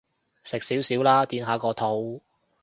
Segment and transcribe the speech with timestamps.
[0.43, 2.23] 食少少啦，墊下個肚